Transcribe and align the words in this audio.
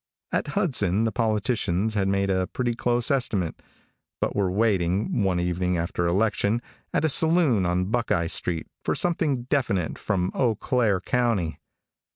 At 0.31 0.47
Hudson 0.57 1.03
the 1.03 1.11
politicians 1.11 1.93
had 1.93 2.07
made 2.07 2.31
a 2.31 2.47
pretty 2.47 2.73
close 2.73 3.11
estimate, 3.11 3.61
but 4.19 4.35
were 4.35 4.49
waiting, 4.49 5.21
one 5.21 5.39
evening 5.39 5.77
after 5.77 6.07
election, 6.07 6.59
at 6.91 7.05
a 7.05 7.07
saloon 7.07 7.67
on 7.67 7.85
Buckeye 7.91 8.25
street, 8.25 8.65
for 8.83 8.95
something 8.95 9.43
definite 9.43 9.99
from 9.99 10.31
Eau 10.33 10.55
Claire 10.55 11.01
county. 11.01 11.59